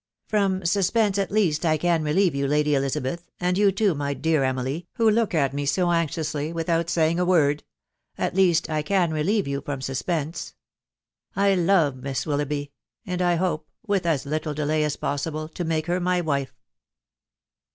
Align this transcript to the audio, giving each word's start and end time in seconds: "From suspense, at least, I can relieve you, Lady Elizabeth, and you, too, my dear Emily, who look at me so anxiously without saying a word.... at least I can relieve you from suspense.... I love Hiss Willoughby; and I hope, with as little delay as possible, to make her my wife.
"From 0.27 0.65
suspense, 0.65 1.19
at 1.19 1.29
least, 1.29 1.63
I 1.63 1.77
can 1.77 2.01
relieve 2.01 2.33
you, 2.33 2.47
Lady 2.47 2.73
Elizabeth, 2.73 3.29
and 3.39 3.55
you, 3.55 3.71
too, 3.71 3.93
my 3.93 4.15
dear 4.15 4.43
Emily, 4.43 4.87
who 4.93 5.07
look 5.07 5.35
at 5.35 5.53
me 5.53 5.63
so 5.67 5.91
anxiously 5.91 6.51
without 6.51 6.89
saying 6.89 7.19
a 7.19 7.23
word.... 7.23 7.63
at 8.17 8.33
least 8.33 8.67
I 8.67 8.81
can 8.81 9.11
relieve 9.13 9.47
you 9.47 9.61
from 9.61 9.79
suspense.... 9.79 10.55
I 11.35 11.53
love 11.53 12.01
Hiss 12.01 12.25
Willoughby; 12.25 12.71
and 13.05 13.21
I 13.21 13.35
hope, 13.35 13.69
with 13.85 14.07
as 14.07 14.25
little 14.25 14.55
delay 14.55 14.83
as 14.83 14.95
possible, 14.95 15.47
to 15.49 15.63
make 15.63 15.85
her 15.85 15.99
my 15.99 16.19
wife. 16.19 16.55